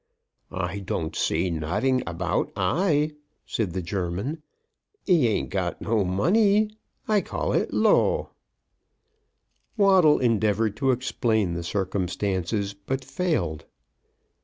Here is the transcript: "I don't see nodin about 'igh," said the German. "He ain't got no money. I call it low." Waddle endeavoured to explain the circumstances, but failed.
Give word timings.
"I 0.55 0.79
don't 0.79 1.15
see 1.15 1.51
nodin 1.51 2.01
about 2.07 2.51
'igh," 2.57 3.11
said 3.45 3.73
the 3.73 3.83
German. 3.83 4.41
"He 5.05 5.27
ain't 5.27 5.51
got 5.51 5.79
no 5.79 6.03
money. 6.03 6.71
I 7.07 7.21
call 7.21 7.53
it 7.53 7.71
low." 7.71 8.31
Waddle 9.77 10.17
endeavoured 10.17 10.75
to 10.77 10.89
explain 10.89 11.53
the 11.53 11.61
circumstances, 11.61 12.73
but 12.73 13.05
failed. 13.05 13.65